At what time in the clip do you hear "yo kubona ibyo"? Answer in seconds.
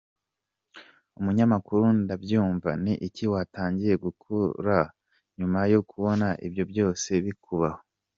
5.73-6.63